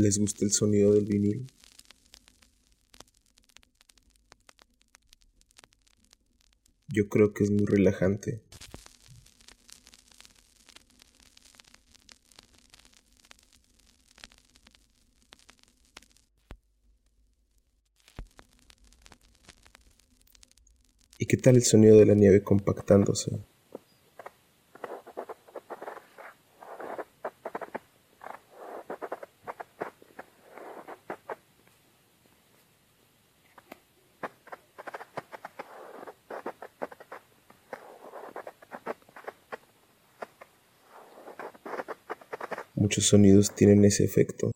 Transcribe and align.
¿Les 0.00 0.16
gusta 0.16 0.44
el 0.44 0.52
sonido 0.52 0.94
del 0.94 1.06
vinil? 1.06 1.44
Yo 6.86 7.08
creo 7.08 7.34
que 7.34 7.42
es 7.42 7.50
muy 7.50 7.66
relajante. 7.66 8.40
¿Y 21.18 21.26
qué 21.26 21.36
tal 21.38 21.56
el 21.56 21.64
sonido 21.64 21.98
de 21.98 22.06
la 22.06 22.14
nieve 22.14 22.44
compactándose? 22.44 23.40
Muchos 42.78 43.06
sonidos 43.08 43.52
tienen 43.56 43.84
ese 43.84 44.04
efecto. 44.04 44.52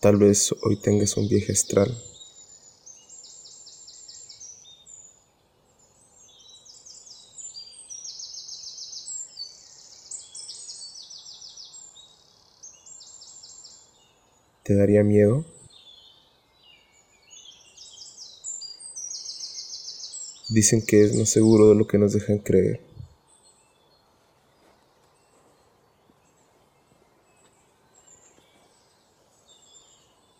Tal 0.00 0.18
vez 0.18 0.54
hoy 0.62 0.76
tengas 0.76 1.16
un 1.16 1.26
viaje 1.26 1.52
astral. 1.52 2.09
¿Te 14.70 14.76
daría 14.76 15.02
miedo? 15.02 15.44
Dicen 20.48 20.80
que 20.86 21.02
es 21.02 21.16
más 21.16 21.28
seguro 21.28 21.70
de 21.70 21.74
lo 21.74 21.88
que 21.88 21.98
nos 21.98 22.12
dejan 22.12 22.38
creer. 22.38 22.80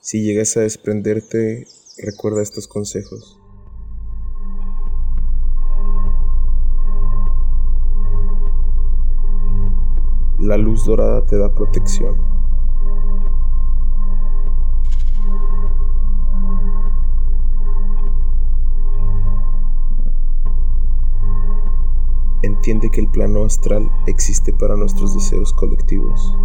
Si 0.00 0.22
llegas 0.22 0.56
a 0.56 0.60
desprenderte, 0.60 1.66
recuerda 1.98 2.42
estos 2.42 2.68
consejos. 2.68 3.40
La 10.38 10.56
luz 10.56 10.86
dorada 10.86 11.26
te 11.26 11.36
da 11.36 11.52
protección. 11.52 12.31
Entiende 22.52 22.90
que 22.90 23.00
el 23.00 23.08
plano 23.08 23.46
astral 23.46 23.90
existe 24.06 24.52
para 24.52 24.76
nuestros 24.76 25.14
deseos 25.14 25.54
colectivos. 25.54 26.36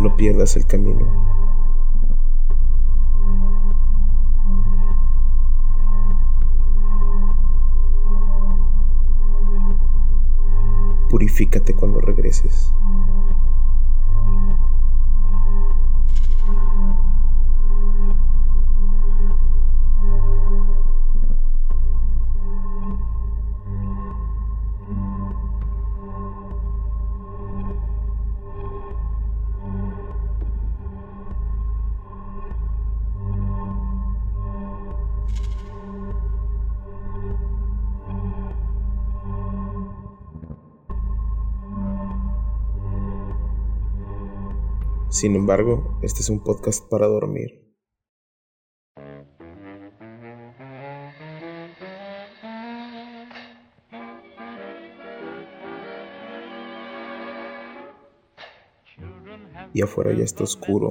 No 0.00 0.16
pierdas 0.16 0.56
el 0.56 0.64
camino. 0.66 1.06
Purifícate 11.10 11.74
cuando 11.74 12.00
regreses. 12.00 12.72
Sin 45.16 45.34
embargo, 45.34 45.98
este 46.02 46.20
es 46.20 46.28
un 46.28 46.40
podcast 46.40 46.86
para 46.90 47.06
dormir. 47.06 47.64
Y 59.72 59.80
afuera 59.80 60.12
ya 60.12 60.22
está 60.22 60.44
oscuro. 60.44 60.90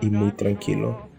Y 0.00 0.08
muy 0.08 0.32
tranquilo. 0.32 1.10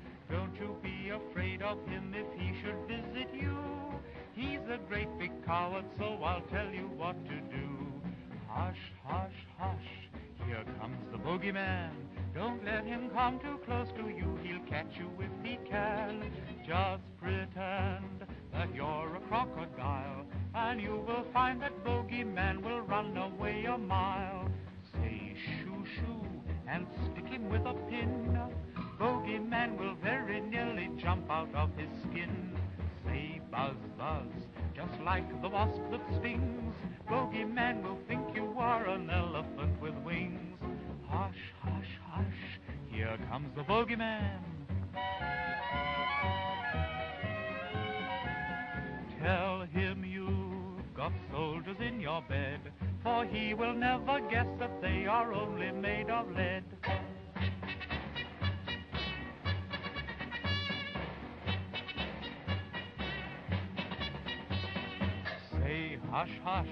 He's 4.33 4.61
a 4.69 4.79
great 4.89 5.07
big 5.19 5.31
coward, 5.45 5.85
so 5.99 6.17
I'll 6.23 6.41
tell 6.49 6.73
you 6.73 6.87
what 6.97 7.15
to 7.29 7.35
do. 7.55 7.70
Boogeyman. 11.25 11.91
Don't 12.33 12.63
let 12.63 12.85
him 12.85 13.09
come 13.13 13.39
too 13.39 13.59
close 13.65 13.87
to 13.97 14.07
you, 14.07 14.39
he'll 14.43 14.65
catch 14.69 14.91
you 14.97 15.09
if 15.19 15.31
he 15.43 15.57
can. 15.69 16.31
Just 16.65 17.03
pretend 17.21 18.25
that 18.53 18.73
you're 18.73 19.15
a 19.15 19.19
crocodile, 19.27 20.25
and 20.55 20.81
you 20.81 21.03
will 21.07 21.25
find 21.33 21.61
that 21.61 21.83
bogeyman 21.83 22.61
will 22.63 22.81
run 22.81 23.17
away 23.17 23.65
a 23.65 23.77
mile. 23.77 24.49
Say 24.93 25.35
shoo 25.35 25.85
shoo 25.95 26.21
and 26.67 26.87
stick 27.11 27.27
him 27.27 27.49
with 27.49 27.61
a 27.65 27.73
pin. 27.89 28.39
Bogeyman 28.99 29.77
will 29.77 29.95
very 29.95 30.39
nearly 30.39 30.89
jump 31.01 31.29
out 31.29 31.53
of 31.53 31.69
his 31.75 31.89
skin. 32.03 32.57
Say 33.05 33.41
buzz 33.51 33.75
buzz, 33.97 34.27
just 34.75 35.01
like 35.03 35.41
the 35.41 35.49
wasp 35.49 35.81
that 35.91 36.01
stings. 36.19 36.73
Bogeyman 37.09 37.83
will 37.83 37.99
think 38.07 38.21
you 38.33 38.53
are 38.57 38.87
an 38.87 39.09
elephant 39.09 39.81
with 39.81 39.95
wings. 40.05 40.60
Hush, 41.21 41.35
hush, 41.61 41.99
hush, 42.09 42.59
here 42.89 43.15
comes 43.29 43.55
the 43.55 43.61
bogeyman. 43.61 44.39
Tell 49.21 49.61
him 49.71 50.03
you've 50.03 50.95
got 50.95 51.11
soldiers 51.31 51.77
in 51.79 51.99
your 51.99 52.23
bed, 52.23 52.61
for 53.03 53.23
he 53.25 53.53
will 53.53 53.75
never 53.75 54.19
guess 54.31 54.47
that 54.57 54.81
they 54.81 55.05
are 55.05 55.31
only 55.31 55.71
made 55.71 56.09
of 56.09 56.27
lead. 56.31 56.63
Say 65.51 65.99
hush, 66.09 66.39
hush, 66.43 66.67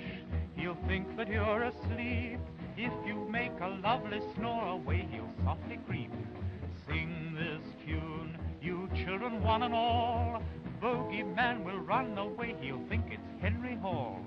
he'll 0.56 0.78
think 0.88 1.16
that 1.18 1.28
you're 1.28 1.66
asleep. 1.66 2.40
If 2.82 2.94
you 3.06 3.28
make 3.30 3.52
a 3.60 3.68
lovely 3.84 4.22
snore 4.36 4.70
away, 4.70 5.06
he'll 5.12 5.34
softly 5.44 5.80
creep. 5.86 6.14
Sing 6.88 7.36
this 7.36 7.60
tune, 7.86 8.38
you 8.62 8.90
children 9.04 9.44
one 9.44 9.64
and 9.64 9.74
all. 9.74 10.42
Bogeyman 10.82 11.66
will 11.66 11.80
run 11.80 12.18
away, 12.18 12.56
he'll 12.62 12.82
think 12.88 13.04
it's 13.12 13.42
Henry 13.42 13.76
Hall. 13.76 14.22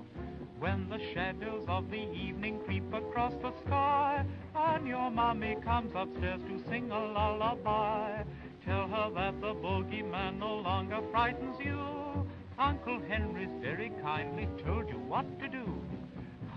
When 0.59 0.87
the 0.87 0.99
shadows 1.15 1.65
of 1.67 1.89
the 1.89 2.07
evening 2.13 2.59
creep 2.63 2.93
across 2.93 3.33
the 3.41 3.53
sky, 3.65 4.23
and 4.55 4.87
your 4.87 5.09
mommy 5.09 5.57
comes 5.63 5.91
upstairs 5.95 6.41
to 6.47 6.69
sing 6.69 6.91
a 6.91 7.05
lullaby, 7.05 8.21
tell 8.63 8.87
her 8.87 9.09
that 9.15 9.41
the 9.41 9.55
bogeyman 9.55 10.37
no 10.37 10.57
longer 10.57 10.99
frightens 11.09 11.57
you. 11.59 12.29
Uncle 12.59 13.01
Henry's 13.09 13.49
very 13.63 13.91
kindly 14.03 14.47
told 14.63 14.87
you 14.89 14.99
what 15.07 15.25
to 15.39 15.47
do. 15.47 15.65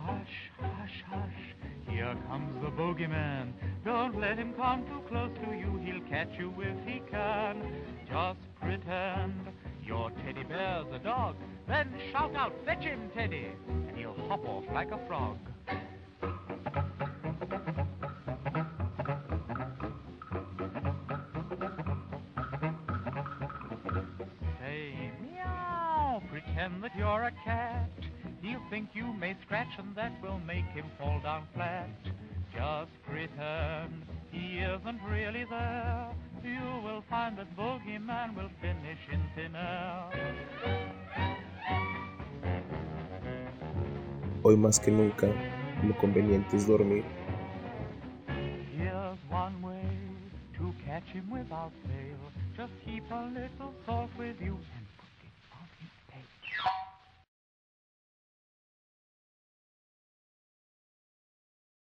Hush, 0.04 0.50
hush, 0.87 1.05
hush, 1.11 1.55
here 1.88 2.17
comes 2.29 2.62
the 2.62 2.71
bogeyman. 2.71 3.53
Don't 3.85 4.21
let 4.21 4.38
him 4.38 4.55
come 4.55 4.85
too 4.87 5.03
close 5.09 5.31
to 5.44 5.56
you, 5.56 5.81
he'll 5.85 6.09
catch 6.09 6.31
you 6.38 6.53
if 6.61 6.87
he 6.87 7.00
can. 7.11 7.62
Just 8.09 8.38
pretend 8.61 9.35
your 9.85 10.11
teddy 10.25 10.44
bear's 10.44 10.87
a 10.93 10.99
dog, 10.99 11.37
then 11.67 11.93
shout 12.12 12.35
out, 12.37 12.53
fetch 12.65 12.83
him, 12.83 13.11
Teddy, 13.15 13.49
and 13.69 13.97
he'll 13.97 14.17
hop 14.29 14.44
off 14.47 14.65
like 14.73 14.91
a 14.91 15.06
frog. 15.06 15.38
Say 24.61 25.11
meow, 25.23 26.23
pretend 26.31 26.83
that 26.83 26.97
you're 26.97 27.23
a 27.23 27.33
cat. 27.44 27.91
He'll 28.43 28.62
think 28.71 28.91
you 28.94 29.12
may 29.12 29.35
scratch 29.44 29.69
and 29.79 29.94
that 29.97 30.12
will 30.23 30.38
make 30.47 30.67
him 30.67 30.87
fall 30.99 31.21
down 31.23 31.47
flat. 31.55 31.88
Just 32.55 32.91
pretend 33.09 34.05
he 34.31 34.59
isn't 34.59 35.00
really 35.09 35.44
there. 35.49 36.09
You 36.44 36.83
will 36.85 37.03
find 37.09 37.37
that 37.38 37.56
Boogeyman 37.56 38.37
will 38.37 38.50
finish 38.61 38.99
in 39.12 39.23
thin 39.35 39.56
air. 39.56 40.11
Hoy 44.43 44.56
más 44.56 44.79
que 44.79 44.93
nunca, 44.93 45.27
lo 45.83 45.97
conveniente 45.97 46.56
es 46.56 46.67
dormir. 46.69 47.05
Here's 48.77 49.19
one 49.29 49.61
way 49.61 49.83
to 50.59 50.73
catch 50.87 51.09
him 51.09 51.29
without 51.31 51.73
fail. 51.85 52.31
Just 52.56 52.73
keep 52.85 53.03
a 53.11 53.25
little 53.35 53.75
salt 53.85 54.11
with 54.17 54.41
you 54.41 54.56
and 54.77 54.87